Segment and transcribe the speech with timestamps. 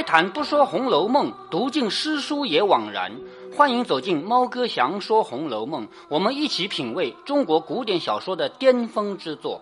[0.00, 3.12] 开坛不说《红楼梦》，读尽诗书也枉然。
[3.54, 9.60] 欢迎走进猫哥祥说《红楼梦》，我们一起品味中国古典小说的巅峰之作。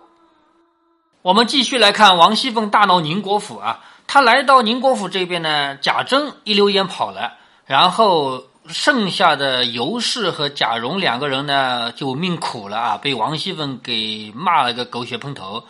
[1.23, 7.33] 我们继续来看王熙凤大闹宁国府啊，她来到宁国府这边呢，贾珍一溜烟跑了，
[7.65, 15.65] 然后剩下的尤氏和贾蓉两个人呢就命苦了啊，被王熙凤给骂了个狗血喷头。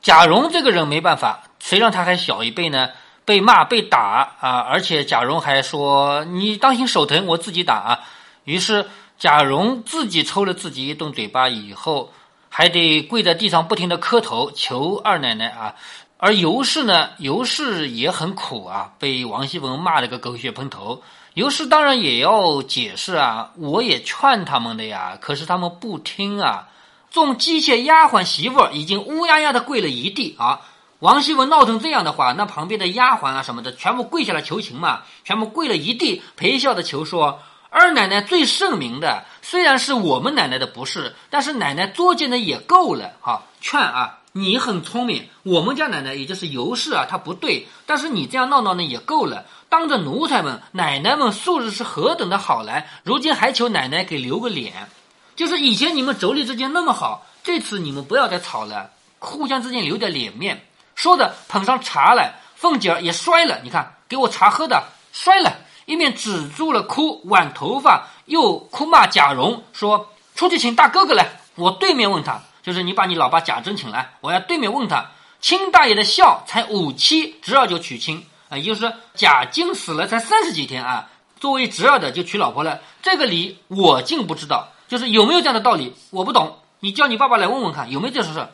[0.00, 2.88] 贾蓉这个人没办法，谁让他还小一辈呢？
[3.28, 8.00] 被骂被打啊，而且贾蓉还说：“你当心手疼，我自己打。”啊。
[8.44, 8.86] 于是
[9.18, 12.10] 贾蓉自己抽了自己一顿嘴巴，以后
[12.48, 15.74] 还得跪在地上不停的磕头求二奶奶啊。
[16.16, 21.02] 而尤氏呢，尤氏也很苦啊，被王熙凤骂了个狗血喷头。
[21.34, 26.68] 尤氏当然也要解释啊，我也劝他们的呀，可是他们不听啊。
[27.10, 30.60] 众机械丫鬟媳妇已经乌压压的跪了一地啊！
[31.00, 37.40] 王熙凤闹成这样的话，那旁边的丫鬟啊什么的，全部跪下来求情嘛，全部跪了一地，陪笑的求说
[37.70, 43.12] ：“二奶奶最圣明的，虽然是我们奶奶的不是，但是奶奶作践的也够了。
[43.20, 49.46] 哈，劝啊，你很聪明，我们家奶奶也就是尤氏啊，她不对，但是你这样闹闹呢也够了。
[49.68, 54.88] 当着奴才们、奶奶们素日是何等的好来，如今还求奶奶给留个脸。”
[55.36, 58.90] 就是以前你们妯娌之间那么好，这次你们不要再吵了，
[59.20, 60.64] 互相之间留点脸面。
[60.98, 64.82] 说着捧上茶来，凤姐儿也摔了，你看给我茶喝的，
[65.12, 75.06] 摔了，一面止住了哭，挽头发，又哭骂贾蓉说：“出去请大哥哥来，我对面问他，就是你把你老爸贾珍请来，我要对面问他。
[75.40, 86.58] 亲大爷的孝才五七，侄儿就娶亲啊，也就是贾晶死了才三十几天啊，作为侄儿的就娶老婆了，这个理我竟不知道。”就是有没有这样的道理，我不懂。
[86.80, 88.48] 你叫你爸爸来问问看，有没有这事事？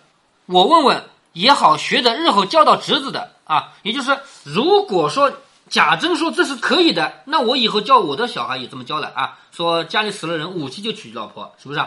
[0.44, 3.74] 我问问也好，学的日后教导侄子的啊。
[3.82, 5.30] 也就是如果说
[5.68, 9.38] 贾珍说这是可以的，那我以后教我的小孩也这么教了啊。
[9.52, 11.84] 说家里死了人，五七就娶老婆，是不是？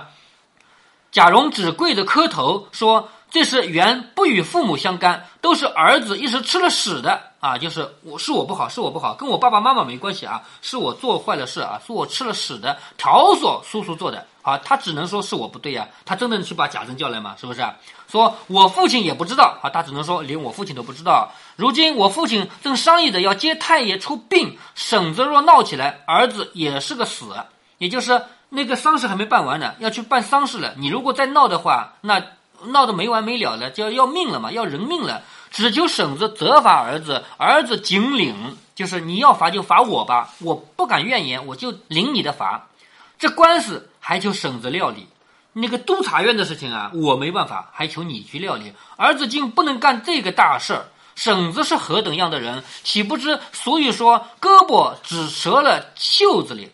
[1.12, 3.10] 贾蓉只跪着磕头说。
[3.30, 7.58] 这是原不与父母相干，都是儿子一时吃了屎的啊！
[7.58, 10.42] 就是我是我不好，是我不好，跟我爸爸妈妈没关系啊！
[10.62, 14.58] 是我做坏了事啊，是我吃了屎的条索叔叔做的啊！
[14.64, 17.36] 他只能说是我不对呀，他真的去把贾珍叫来吗？
[17.38, 17.62] 是不是？
[18.10, 21.30] 说我父亲也不知道啊，他只能说连我父亲都不知道。
[21.58, 27.26] 如今我父亲正商议着要接太爷出殡，婶子若闹起来，儿子也是个死，
[27.78, 30.74] 也就是那个丧事还没办完呢，要去办丧事了。
[30.78, 32.24] 你如果再闹的话，那。
[32.70, 35.22] 闹得没完没了了，就要要命了嘛，要人命了。
[35.52, 42.66] 只求婶子责罚儿子，儿子紧领，就是你要罚就罚我吧，我不敢怨言，我就领你的罚。
[43.18, 45.08] 这官司还求婶子料理，
[45.54, 48.74] 那个督察院的事情啊，我没办法，还求你去料理。
[48.96, 50.86] 儿子竟不能干这个大事儿，
[51.16, 53.40] 婶子是何等样的人，岂不知？
[53.52, 56.72] 所以说，胳膊只折了袖子里。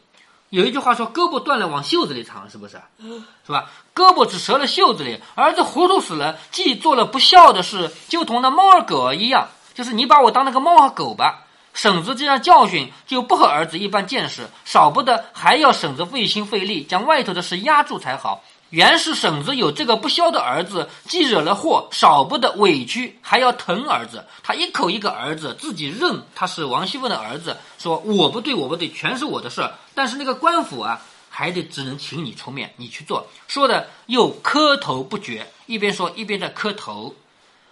[0.49, 2.79] 有一句话说：“胳膊断了往袖子里藏，是不是？
[2.99, 3.71] 是吧？
[3.95, 11.47] 胳膊只折了袖子里，儿子糊涂死了，既做了不孝的事，就同那猫儿狗儿一样，就是你把我当那个猫和狗吧。
[11.73, 24.25] 婶子这样教训，就不和儿子一般见识，少不得还要婶子费心费力将外头的事压住才好。”原是婶子有这个不孝的儿子，既惹了祸，少不得委屈，还要疼儿子。
[24.41, 29.75] 他一口一个儿子，自己认他是王熙凤的儿子，说我不对，我不对，全是我的事儿。
[29.93, 33.27] 但是那个官府啊，还得只能请你出面，你去做。
[33.47, 37.13] 说的又磕头不绝，一边说一边在磕头。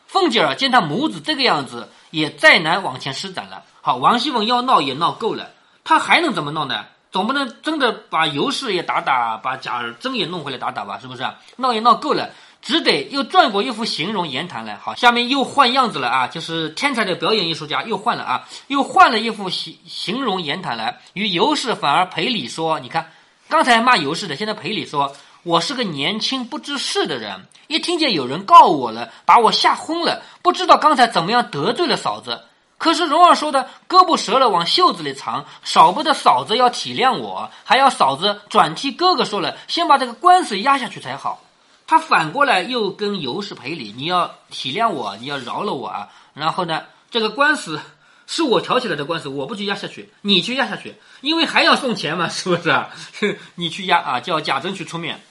[0.06, 3.64] 凤姐儿见他母子这个样子，也再难往前施展了。
[3.82, 5.50] 好，王熙凤要闹也闹够了，
[5.84, 6.86] 他还能怎么闹呢？
[7.12, 10.98] 总不能真的把尤氏也打打，把贾珍也弄回来打打吧？
[10.98, 11.28] 是不是？
[11.58, 12.30] 闹也闹够了，
[12.62, 14.78] 只得又转过一副形容言谈来。
[14.78, 16.28] 好，下面又换样子了啊！
[16.28, 23.12] 就是天才的表演艺术家又换了啊，又换了一副形形容言谈来，与尤氏反而赔礼说：“你看，
[23.50, 32.42] 刚才骂尤氏的，现在赔礼说，我是个年轻不知事的人，一听见有人告我了，把我吓昏了，不知道刚才怎么样得罪了嫂子。”
[32.78, 41.44] 可是蓉儿说的胳膊折了往袖子里藏，少不得嫂子要体谅我，还要嫂子转替哥哥说了，先把这个官司压下去才好。
[41.86, 46.10] 他反过来又跟尤氏赔礼，你要体谅我，你要饶了我啊。
[46.34, 47.80] 然后呢，这个官司
[48.26, 53.40] 是我挑起来的官司，我不去压下去，你去压下去，因为还要送钱嘛，是不是？
[53.54, 55.22] 你去压啊，叫贾珍去出面。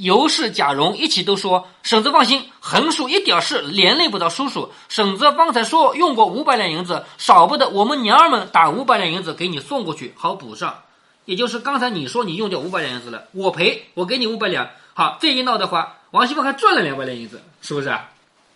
[0.00, 4.72] 尤氏、贾蓉一起都说：“婶子放心，横竖一点事连累不到叔叔。
[4.88, 10.84] 婶子方才说用过五百两银子，少不得我们娘儿们打五百两银子给你送过去，好补上。
[11.26, 14.70] 也就是刚才你说你用掉五百两银子了，我赔，我给你五百两。
[14.94, 17.94] 好，这一闹的话，王熙凤还赚了两百两银子，是不是？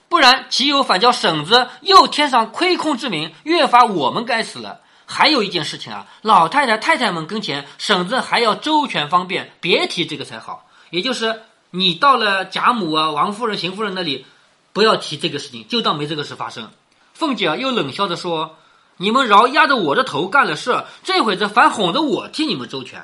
[0.08, 4.80] 不然岂有反叫婶子又添上亏空之名，越发我们该死了。
[5.04, 10.64] 还有一件事情啊，老太太太太们跟前，婶子还要周全方便，别提这个才好。
[10.94, 14.24] 也就是你到了贾母啊、王夫人、邢夫人那里，
[14.72, 16.70] 不要提这个事情，就当没这个事发生。
[17.14, 18.56] 凤姐又冷笑着说
[18.98, 23.02] ：“你们饶压着我的头干了事，这会子反哄着我替你们周全。”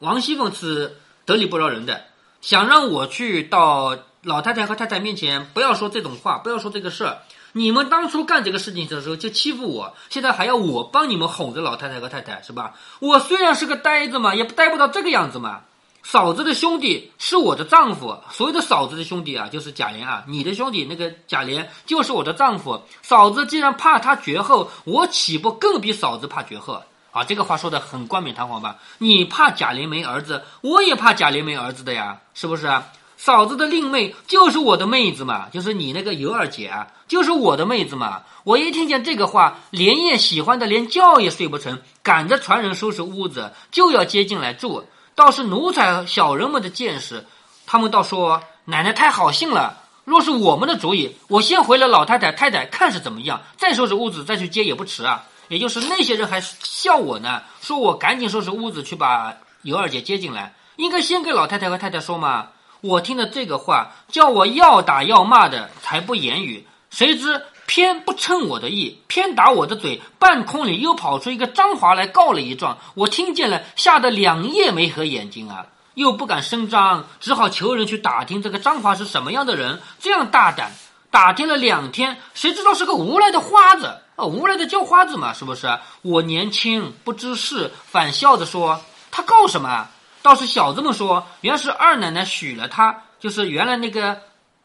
[0.00, 2.04] 王熙凤是得理不饶人的，
[2.42, 7.22] 想让我去到老太太和太太面前，不要说这种话，不要说这个事儿。
[7.52, 12.74] 你们当初干这个事情的时候就欺负我，现在还要我帮你们哄着老太太和太太，是吧？
[12.98, 15.62] 我虽然是个呆子嘛，也呆不到这个样子嘛。
[16.08, 22.80] 嫂子的兄弟是我的丈夫，所有的嫂子的兄弟啊，就是贾琏啊，你的兄弟那个贾琏就是我的丈夫。
[23.02, 26.80] 嫂子既然怕他绝后，我岂不更比嫂子怕绝后？
[27.10, 28.76] 啊，这个话说的很冠冕堂皇吧？
[28.98, 32.86] 你怕贾琏没儿子，我也怕贾琏没儿子的呀，是不是啊？
[33.16, 38.22] 嫂子的令妹就是我的妹子嘛，就是你那个尤二姐啊，就是我的妹子嘛。
[38.44, 44.84] 我一听见这个话，连夜喜欢的连觉也睡不成，赶着传人收拾屋子，就要接进来住。
[45.16, 47.24] 倒是奴才小人们的见识，
[47.66, 49.82] 他们倒说奶奶太好心了。
[50.04, 55.24] 若是我们的主意，我先回了老太太太太看是怎么样，再收拾屋子再去接也不迟啊。
[55.48, 62.48] 也就是那些人还笑我呢，说我赶紧收拾屋子去把尤二姐接进来，应该先给老太太和太太说嘛。
[62.82, 66.66] 我听了这个话，叫我要打要骂的，才不言语。
[66.90, 70.00] 谁知偏不称我的意，偏打我的嘴。
[70.18, 79.80] 半空里又跑出一个张华来告了一状，我听见了，吓得两夜没合眼睛啊，又不敢声张，只好求人去打听这个张华是什么样的人。
[79.98, 80.72] 这样大胆，
[81.10, 85.78] 打听了两天，谁知道是个无赖的花子啊，无赖的叫花子嘛，是不是？
[86.02, 88.80] 我年轻不知事，反笑着说
[89.10, 89.88] ：“他告什么？”
[90.22, 94.20] 倒是小子们说，原是二奶奶许了他，就是原来那个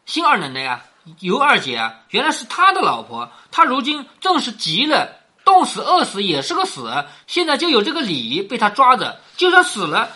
[0.06, 0.82] 新二奶奶呀，
[1.20, 3.30] 尤二姐啊，原来是他的老婆。
[3.50, 5.08] 他如今正是急了，
[5.44, 9.20] 冻死饿死也是个死，现在就有这个理被他抓着。
[9.36, 10.10] 就算死了，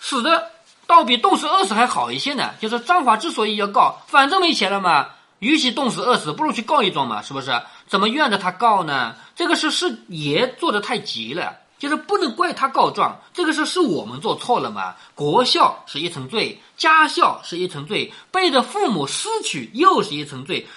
[0.00, 0.50] 死的
[0.86, 2.50] 倒比冻死饿死还好一些呢。
[2.60, 7.62] 就是张华之所以要告，反正没钱了嘛，与其冻死饿死，不如去告一状嘛，是不是？
[7.86, 9.14] 怎么怨着他告呢？
[9.36, 11.58] 这个事是爷做的太急了。
[11.82, 14.94] 就是不能怪他告状，这个事是我们做错了嘛？
[15.16, 20.68] 国孝是一层罪，家孝是一层罪，背着父母私娶又是一层罪，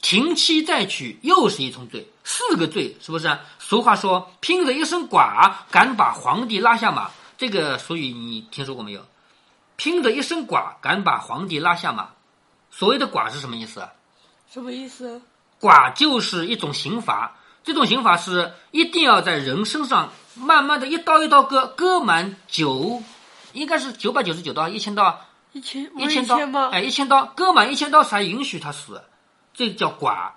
[0.00, 3.36] 停妻再娶又是一层罪，四个罪是不是？
[3.58, 7.10] 俗话说，拼着一身剐，敢把皇帝拉下马。
[7.36, 9.04] 这个俗语你听说过没有？
[9.74, 12.10] 拼着一身剐，敢把皇帝拉下马。
[12.70, 13.88] 所谓的剐是什么意思？
[14.48, 15.20] 什么意思？
[15.58, 17.34] 剐就是一种刑罚，
[17.64, 20.12] 这种刑法是一定要在人身上。
[20.36, 23.04] 慢慢的一刀一刀割，割满九，
[23.52, 25.20] 应该是九百九十九刀，一千刀，
[25.52, 29.00] 一千一千刀，哎，一千刀，割满一千刀才允许他死，
[29.54, 30.32] 这叫剐，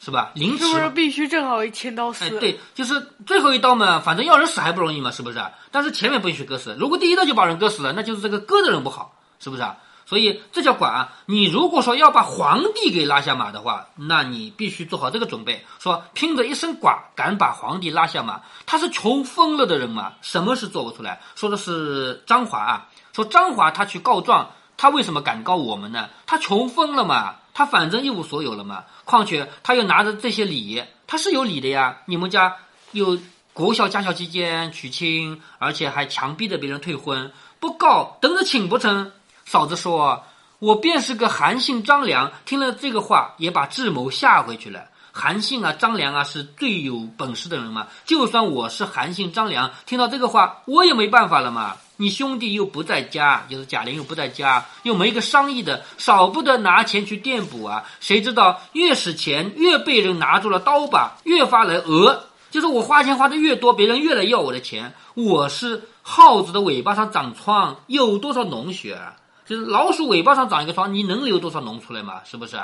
[0.00, 0.30] 是吧？
[0.34, 2.24] 凌迟是不是必须正好一千刀死？
[2.24, 5.38] 哎，对，就是最后一刀嘛，反正要人死还不容易嘛，是不是？
[5.70, 9.76] 但是前面不允许割死，如果第一刀就把人割死了，那就是这个割的人不好，是不是啊？
[10.08, 11.10] 所以这叫剐。
[11.26, 15.66] 你如果说要把皇帝给拉下马的话，那你必须做好这个准备。
[15.78, 20.14] 说拼着一身剐，敢把皇帝拉下马，他是穷疯了的人嘛？
[20.22, 21.20] 什么事做不出来？
[21.34, 22.88] 说的是张华啊。
[23.12, 26.08] 说张华他去告状，他为什么敢告我们呢？
[26.24, 27.34] 他穷疯了嘛？
[27.52, 28.84] 他反正一无所有了嘛？
[29.04, 31.98] 况且他又拿着这些礼，他是有理的呀。
[32.06, 32.56] 你们家
[32.92, 33.18] 有
[33.52, 37.30] 国孝家孝期间娶亲，而且还强逼着别人退婚，
[37.60, 39.12] 不告等着请不成？
[39.48, 40.24] 嫂子说
[40.60, 44.84] ：“我便是个韩信张良。”听了这个话，也把智谋吓回去了。
[45.10, 47.86] 韩信啊，张良啊，是最有本事的人嘛。
[48.04, 51.76] 就算我是韩信张良，听到这个话，我也没办法了嘛。
[51.96, 57.84] 你兄弟又不在家，就是贾玲又不在家，又没个商议的，少不得拿钱去垫补啊。
[58.00, 62.20] 谁知道越使钱，越被人拿住了刀把，越发来讹。
[62.50, 64.92] 就是我花钱花的越多，别人越来要我的钱。
[65.14, 69.16] 我是耗子的尾巴上长疮，有多少脓血啊？
[69.48, 72.20] 就是老鼠尾巴上长一个疮，你能流多少脓出来嘛？
[72.24, 72.60] 是不是？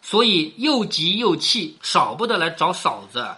[0.00, 3.28] 所以又急又气，少不得来找嫂子。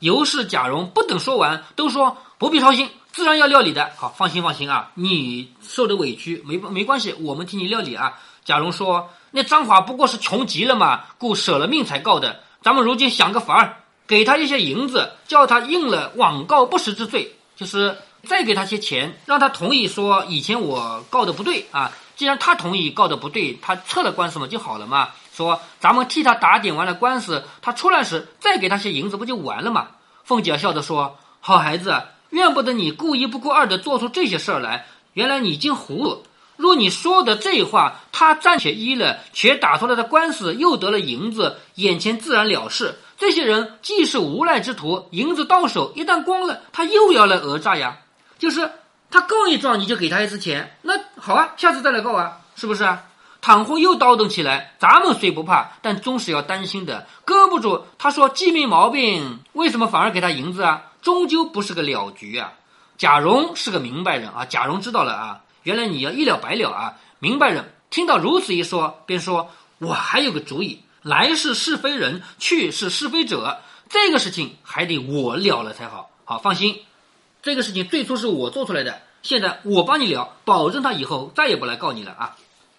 [0.00, 3.92] 尤氏、贾蓉不等说完，都说不必操心，自然要料理的。
[3.96, 8.18] 好，放心放心啊，你受的委屈没没关系，我们替你料理啊。
[8.44, 12.40] 贾蓉说：“那张华不过是穷极了嘛，故舍了命才告的。
[12.62, 13.76] 咱们如今想个法儿，
[14.08, 25.10] 给他一些银子，叫他应了枉告不实之罪，就是再给他些钱，让他同意说以前我告的不对啊。”既然他同意告的不对，他撤了官司嘛就好了嘛。
[25.32, 29.90] 说咱们替他打点完了官司，他出来时再给他些银子不就完了嘛？
[30.24, 34.86] 凤姐笑着说：“好孩子，怨不得你故一不顾二的做出这些事儿来。
[35.12, 36.24] 原来你竟糊涂。
[36.56, 42.98] 若你说的这话，他暂且依了，且打出来的官司又得了银子，眼前自然了事。
[43.16, 47.98] 这些人既是无赖之徒，银子到手一旦光了，他又要来讹诈呀。
[48.40, 48.68] 就是
[49.10, 53.04] 他告一状，你就给他一次钱，那好啊，下次再来告啊，是不是啊？
[53.40, 57.06] 倘或又叨动起来，咱们虽不怕，但终是要担心的。
[57.24, 60.82] 搁不住，他说既没毛病，为什么反而给他银子啊？
[61.00, 62.52] 终究不是个了局啊。
[62.96, 65.40] 贾蓉是个明白人啊，贾蓉知道了啊。
[65.62, 66.94] 原来你要一了百了啊！
[67.18, 76.10] 明白人听到如此一说，便说：“我还有个主意，来是是非人，去是是非者，这个事情还得我了了才好。
[76.24, 76.80] 好，放心，
[77.42, 82.36] 这个事情最初是我做出来的，现在我帮你了，保证他以后再也不来告你了啊！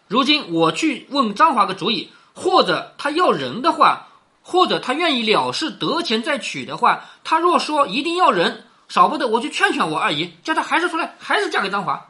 [0.07, 4.07] 如今我去问张华个主意，或者他要人的话，
[4.41, 12.07] 或者他愿意了事得钱再娶的话，他若说一定要人，少不得我去劝劝我二姨，叫她还是出来，还是嫁给张华。”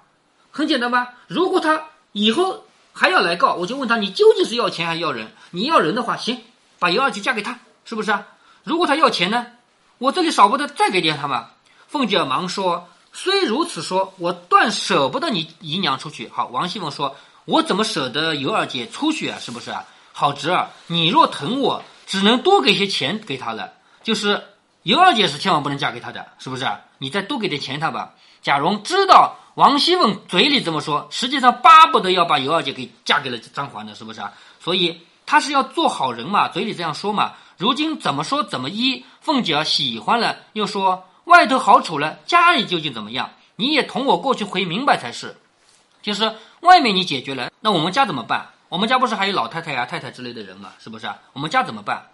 [0.52, 1.14] 很简单吧？
[1.28, 2.64] 如果他以后
[2.94, 5.32] 还要来告，我就问他：你究竟是要钱还是要人？
[5.52, 6.42] 你要人的话，行，
[6.80, 8.26] 把尤二姐嫁给他，是不是啊？
[8.64, 9.46] 如果他要钱呢？
[10.00, 11.50] 我这里少不得再给点他嘛。
[11.90, 16.30] 凤姐忙说：虽如此说，我断舍不得你姨娘出去。
[16.30, 17.16] 好，王熙凤说：
[17.46, 19.40] 我怎么舍得尤二姐出去啊？
[19.40, 19.84] 是不是啊？
[20.14, 23.74] 好侄儿，你若疼我，只能多给些钱给她了。
[24.04, 24.44] 就是
[24.84, 26.68] 尤二姐是千万不能嫁给他的，是不是？
[27.00, 28.14] 你再多给点钱他吧。
[28.44, 29.36] 贾蓉知道。
[29.56, 34.32] 王熙凤嘴里这么说，实际上巴不得要把尤二姐给嫁给了张华呢，是不是啊？
[34.62, 37.34] 所以他是要做好人嘛，嘴里这样说嘛。
[37.58, 43.32] 如今怎么说怎么依，凤姐儿喜欢了，又说外头好处了，家里究竟怎么样？
[43.56, 45.36] 你也同我过去回明白才是。
[46.02, 48.50] 就是外面你解决了，那我们家怎么办？
[48.68, 51.18] 我们家不是还有老太太呀、太太之类的人嘛，是不是啊？
[51.34, 52.08] 我们家怎么办？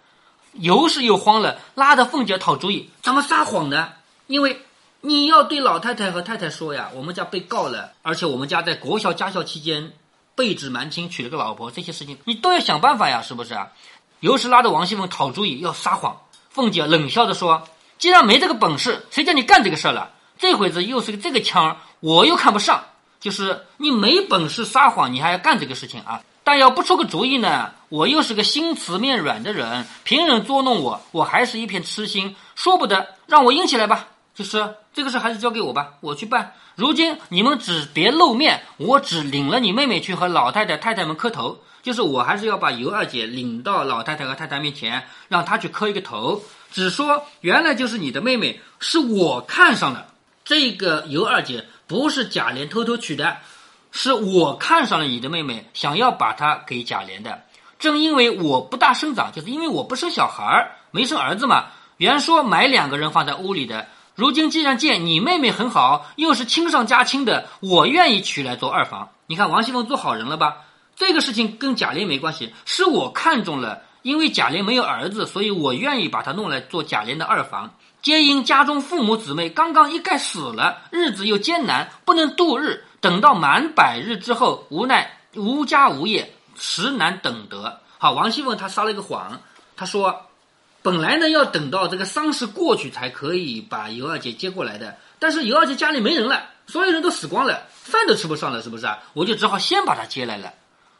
[0.52, 3.92] 尤氏又慌了，拉着凤姐讨主意，怎么撒谎呢？
[4.26, 4.62] 因为。
[5.02, 9.92] 你要对老太太和太太说呀，我们家被告了，而且我们家在国小家校期间
[10.34, 13.68] 被指瞒亲，娶了个老婆，这些事情你都要想办法呀，是不是啊？
[14.18, 16.22] 尤氏拉着王熙凤讨主意，要撒谎。
[16.50, 17.62] 凤姐冷笑着说
[17.98, 20.10] ：“既然没这个本事，谁叫你干这个事儿了？
[20.38, 22.84] 这会子又是个这个腔，我又看不上。
[23.18, 26.20] 就是你没本事撒谎，你还要干这个事情啊？
[26.44, 36.54] 但要不出个主意呢，我又是个心慈面软的人，凭人捉弄我，我还是一片痴心，说不得，让我硬起来吧。”就是这个事还是交给我吧，我去办。
[36.74, 41.58] 如今你们只别露面，我只领了你妹妹去和老太太、太太们磕头。
[41.82, 46.40] 就是我还是要把尤二姐领到老太太和太太面前，让她去磕一个头。
[46.72, 50.06] 只说原来就是你的妹妹，是我看上了
[50.46, 53.36] 这个尤二姐，不是贾琏偷偷娶的，
[53.92, 57.42] 是我看上了你的妹妹，想要把她给贾琏的。
[57.78, 61.66] 正因为我不大生长，就是因为我不生小孩儿，没生儿子嘛。
[61.98, 63.86] 原说买两个人放在屋里的。
[64.16, 69.10] 如今既然见你妹妹很好，又是亲上加亲的，我愿意娶来做二房。
[69.26, 70.56] 你看王熙凤做好人了吧？
[70.96, 77.74] 这个事情跟贾琏没关系，是我看中了，因为贾琏没有儿子，所以我愿意把他弄来做贾琏的二房。
[78.00, 82.84] 皆因家中父母姊妹刚刚一概死了，日子又艰难，不能度日。
[83.02, 87.80] 等到满百日之后，无奈无家无业，实难等得。
[87.98, 89.38] 好，王熙凤她撒了一个谎，
[89.76, 90.22] 她说。
[90.86, 98.96] 本来呢，要等到这个丧事过去才可以把尤二姐接过来的，但是尤二姐家里没人了，所有人都死光了，饭都吃不上了，是不是啊？
[99.12, 100.54] 我就只好先把她接来了。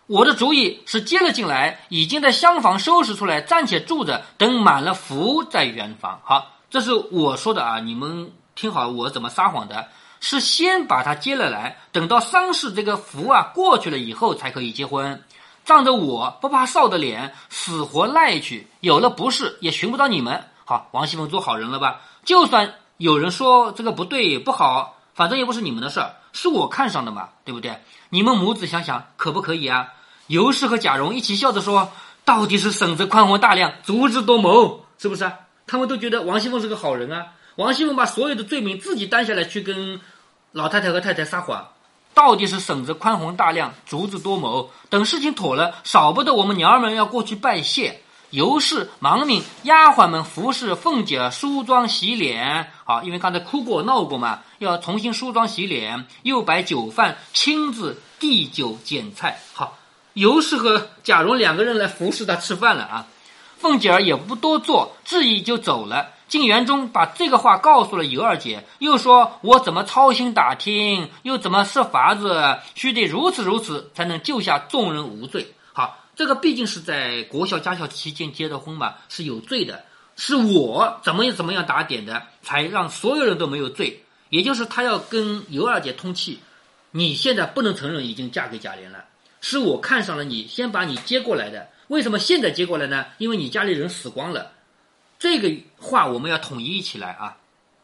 [0.09, 6.21] 我的主意是接了进来，已经在厢房收拾出来，暂且住着，等满了福再圆房。
[6.25, 9.87] 好，这是我说的啊，你们听好，我怎么撒谎的？
[10.19, 15.23] 是先把她接了来，等到丧事这个福啊过去了以后才可以结婚。
[15.67, 20.45] 仗着我不怕臊的脸，死活赖去，有了不是也寻不到你们。
[20.65, 22.03] 好，王熙凤做好人了吧？
[22.25, 27.83] 就算有人说这个不对不好，反正也不是你们的事儿，是我看上的嘛，对不对？
[28.11, 29.89] 你们母子想想，可不可以啊？
[30.29, 31.91] 尤氏和贾蓉一起笑着说
[32.25, 35.33] ：“到底是婶子宽宏大量，足智多谋，是不是？”
[35.67, 37.33] 他们都觉得王熙凤是个好人啊。
[37.57, 40.01] 王熙凤把所有的罪名自己担下来，去跟
[40.53, 41.67] 老太太和太太撒谎。
[42.17, 44.71] 到底是婶子宽宏大量，足智多谋。
[44.89, 48.01] 等事情妥了，少不得我们娘儿们要过去拜谢。
[48.31, 52.73] 尤氏忙命丫鬟们服侍凤姐梳妆洗脸。
[52.87, 59.39] 好，因为刚才哭过闹过嘛，要重新梳妆洗脸，又摆酒饭，亲自递酒捡菜。
[59.53, 59.77] 好，
[60.15, 63.07] 尤氏和贾蓉两个人来服侍她吃饭了啊。
[63.59, 66.09] 凤姐儿也不多做，自意就走了。
[66.28, 79.85] 晋元忠把这个话告诉了尤二姐，又说：“我怎么操心打听，又怎么设法子，须得如此如此，才能救下众人无罪。”好，这个毕竟是在国孝家孝期间结的婚嘛，是有罪的。
[80.16, 84.02] 是我怎么怎么样打点的，才让所有人都没有罪。
[84.30, 86.40] 也就是他要跟尤二姐通气，
[86.90, 89.04] 你现在不能承认已经嫁给贾琏了，
[89.40, 91.68] 是我看上了你，先把你接过来的。
[91.88, 93.04] 为什么现在接过来呢？
[93.18, 94.50] 因为你家里人死光了。
[95.19, 97.37] 这个话我们要统一起来啊，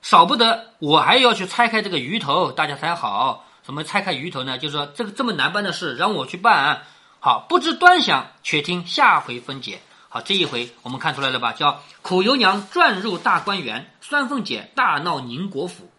[0.03, 3.47] 少不得我还要去拆开这个鱼头，大家才好。
[3.63, 4.59] 怎么拆开鱼头呢？
[4.59, 6.83] 就是说这个这么难办的事让我去办。
[7.21, 9.81] 好，不知端详，且听下回分解。
[10.09, 11.53] 好，这一回我们看出来了吧？
[11.53, 15.92] 叫苦油娘转入大观园，酸凤姐大闹宁国府。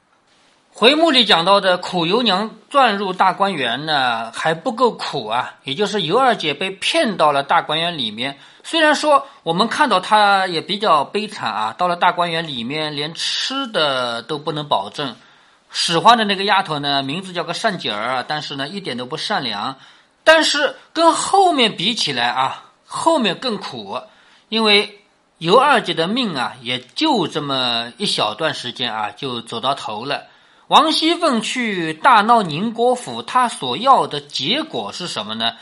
[0.75, 5.53] 回目里讲到的苦油娘转入大观园呢，还不够苦啊！
[5.65, 8.39] 也就是尤二姐被骗到了大观园里面。
[8.63, 15.15] 虽然说我们看到她也比较悲惨啊，到了大观园里面连吃的都不能保证。
[15.69, 19.77] 使唤的那个丫头呢，名字叫个善姐儿，但是呢一点都不善良。
[20.23, 24.01] 但是跟后面比起来啊，后面更苦，
[24.49, 25.01] 因为
[25.37, 30.23] 尤二姐的命啊，也就这么一小段时间啊，就走到头了。
[30.67, 35.53] 王熙凤去大闹宁国府，她所要的结果是什么呢？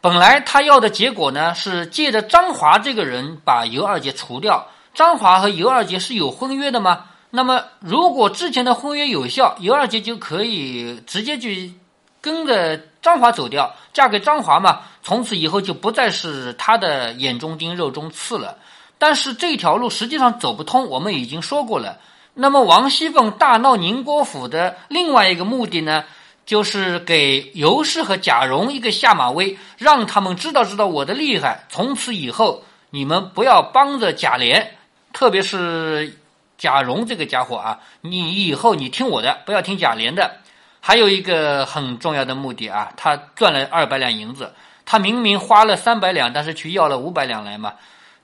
[0.00, 4.68] 本来她要的结果呢，是借着张华这个人把尤二姐除掉。
[4.94, 7.06] 张华和尤二姐是有婚约的吗？
[7.30, 11.74] 那么如果之前的婚约有效，尤二姐就可以直接去
[12.20, 18.56] 跟着张华走掉，嫁给张华嘛，从此以后就不再是他的眼中钉、肉中刺了。
[18.96, 21.98] 但是这条路实际上走不通，我们已经说过了。
[22.38, 26.04] 那么王熙凤大闹宁国府的另外一个目的呢，
[26.44, 31.64] 就是给尤氏和贾蓉一个下马威，让他们知道知道我的厉害。
[31.70, 34.66] 从此以后，你们不要帮着贾琏，
[35.14, 36.18] 特别是
[36.58, 40.36] 贾蓉这个家伙啊，你以后你听我的，不要听贾琏的。
[40.80, 44.52] 还有一个很重要的目的啊，他赚了二百两银子，
[44.84, 47.72] 他明明花了三百两，但是去要了五百两来嘛。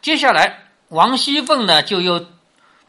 [0.02, 2.26] 接下来王熙凤呢，就又。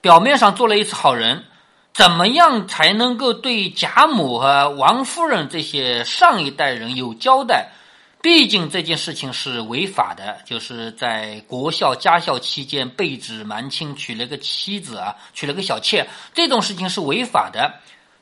[0.04, 1.46] 表面上做了一次好人，
[1.94, 7.70] 怎么样才能够对贾母和王夫人这些上一代人有交代？
[8.22, 17.74] 毕竟这件事情是违法的，就是在国孝家孝期间被指瞒亲娶了个妻子啊，娶了个小妾，这种事情是违法的。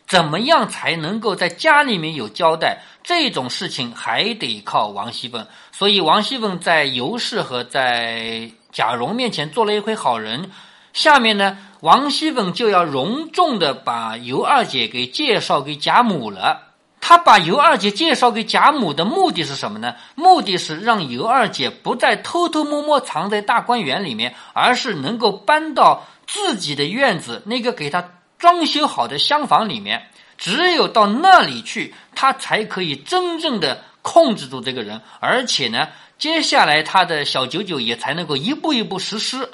[0.08, 2.78] 怎么样才能够在家里面有交代？
[3.02, 5.48] 这种事情还得靠王熙凤。
[5.72, 10.52] 所以王熙凤在尤氏和在贾蓉面前做了一回好人。
[10.94, 11.58] 下面呢？
[11.82, 16.68] 王熙凤就要隆重的把尤二姐给介绍给贾母了。
[17.00, 19.96] 她把尤二姐介绍给贾母的目的是什么呢？
[20.14, 30.08] 目的是让尤二姐不再偷偷摸摸藏在大观园里面，而是能够搬到自己的院子那个给她装修好的厢房里面。
[30.38, 35.88] 只有到那里去，她才可以真正的控制住这个人，而且呢，
[36.20, 39.50] 接下来她的小九九也才能够一步一步实施。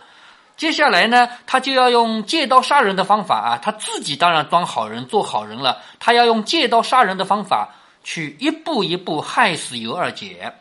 [0.57, 10.53] 接下来呢，他就要用借刀杀人的方法啊，他自己当然装好人做好人了，他要用借刀杀人的方法去一步一步害死尤二姐，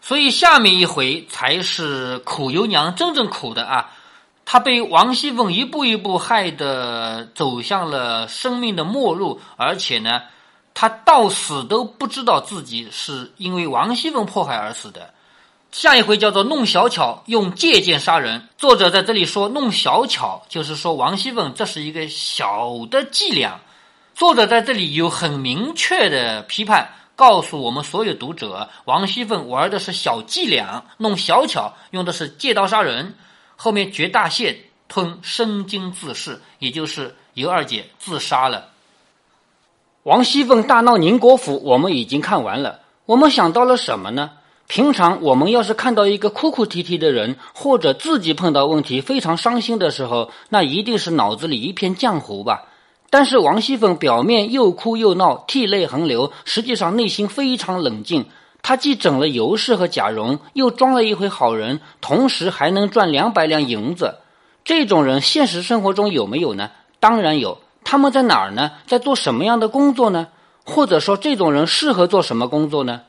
[0.00, 3.90] 所以下面一回才是苦尤娘真正苦的啊，
[4.44, 10.22] 她被王熙凤一步一步害得走向了生命的末路，而且呢，
[10.74, 15.14] 她到死都不知道自己是因为王熙凤迫害而死的。
[15.74, 18.48] 下一回叫做弄小巧，用借剑杀人。
[18.56, 23.60] 作者在这里说弄小巧，就是说王熙凤这是一个小的伎俩。
[24.14, 33.16] 作者在这里有很明确的批判，告诉我们所有读者，王熙凤玩的是小伎俩，弄小巧，用的是借刀杀人。
[33.56, 34.56] 后面绝大限
[34.86, 38.68] 吞生津自噬，也就是尤二姐自杀了。
[40.04, 42.78] 王熙凤大闹宁国府，我们已经看完了。
[43.06, 44.30] 我们想到了什么呢？
[44.66, 52.64] 平常我们要是看到一个哭哭啼啼的人，或者自己碰到问题非常伤心的时候，那一定是脑子里一片浆糊吧。
[53.10, 58.26] 但是王熙凤表面又哭又闹，涕泪横流，实际上内心非常冷静。
[58.62, 64.16] 她既整了尤氏和贾蓉，又装了一回好人，同时还能赚两百两银子。
[64.64, 66.70] 这种人现实生活中有没有呢？
[66.98, 67.58] 当然有。
[67.84, 68.72] 他们在哪儿呢？
[68.86, 70.28] 在做什么样的工作呢？
[70.64, 73.02] 或者说这种人适合做什么工作呢？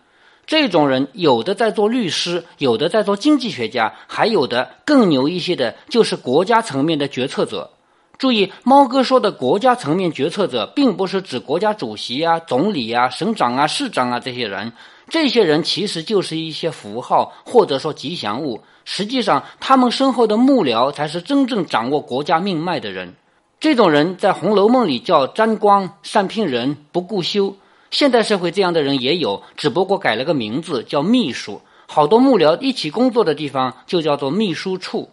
[0.45, 7.71] 这种人有的在做律师，有的在做经济学家，还有的更牛一些的，就是国家层面的决策者。
[8.17, 14.71] 注意，猫哥说的国家层面决策者，并不是指国家主席啊、总理啊、省长啊、市长啊这些人。
[15.09, 18.61] 这些人其实就是一些符号，或者说吉祥物。
[18.85, 23.15] 实际上，他们身后的幕僚才是真正掌握国家命脉的人。
[23.59, 27.55] 这种人在《红楼梦》里叫沾光、善聘人、不顾羞。
[27.91, 31.61] 现代社会这样的人也有，只不过改了个名字叫秘书。
[31.87, 35.09] 好多幕僚一起工作的地方就叫做秘书处。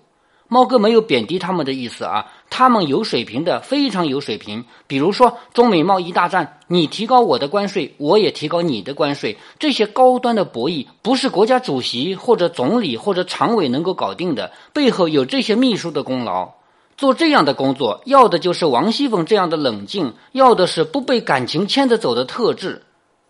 [0.49, 4.65] 猫哥没有贬低他们的意思啊，他们有水平的，非常有水平。
[4.87, 16.51] 比如说中美贸易大战，你提高我的关税，我也提高你的关税，这些高端的博弈不是国家主席或者总理或者常委能够搞定的，背后有这些秘书的功劳。
[17.03, 22.81] 做这样的工作，要的就是王熙凤这样的冷静，要的是不被感情牵着走的特质。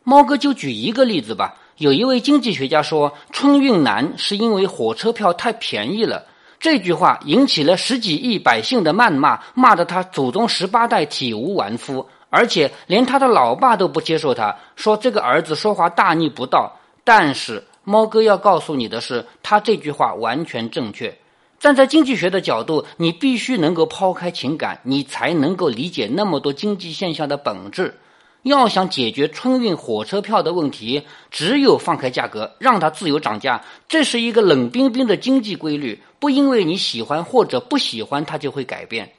[0.05, 6.27] 猫哥就举一个例子吧，有一位经济学家说，春运难是因为火车票太便宜了。
[6.61, 16.71] 这句话引起了十几亿百姓的谩骂，骂得他祖宗十八代体无完肤，而且连他的老爸都不接受他，说这个儿子说话大逆不道。
[17.05, 21.17] 但是猫哥要告诉你的是，他这句话完全正确。
[21.63, 28.01] 站在经济学的角度，你必须能够抛开情感，你才能够理解那么多经济现象的本质。
[28.43, 33.63] 要想解决春运火车票的问题，只有放开价格，让它自由涨价。
[33.87, 39.13] 这是一个冷冰冰的经济规律，不因为你喜欢或者不喜欢，它就会改变。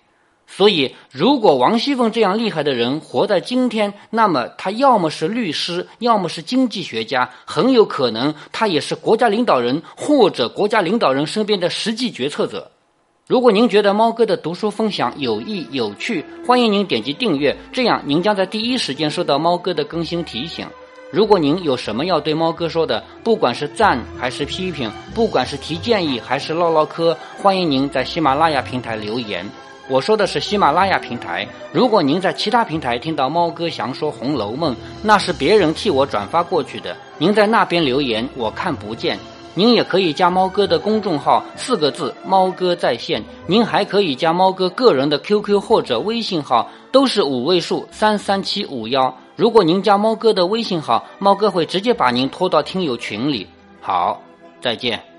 [0.55, 12.69] 所以，如果王熙凤这样厉害的人活在今天，那么他要么是律师，要么是经济学家，很有可能他也是国家领导人或者国家领导人身边的实际决策者。
[13.25, 20.67] 如果您觉得猫哥的读书分享有益有趣，欢迎您点击订阅，这样您将在第一时间收到猫哥的更新提醒。
[21.09, 29.43] 如果您有什么要对猫哥说的，不管是赞还是批评，不管是提建议还是唠唠嗑，欢迎您在喜马拉雅平台留言。
[29.89, 31.47] 我说的是喜马拉雅平台。
[31.71, 39.19] 如果您在其他平台听到猫哥详说《红楼梦》，那是别人替我转发过去的，您在那边留言我看不见。
[39.55, 43.21] 您也可以加猫哥的公众号，四个字“猫哥在线”。
[43.45, 49.15] 您还可以加猫哥个人的 QQ 或者微信号，都是五位数三三七五幺。
[49.35, 53.47] 如果您加猫哥的微信号，猫哥会直接把您拖到听友群里。
[53.79, 54.19] 好，
[54.59, 55.12] 再见。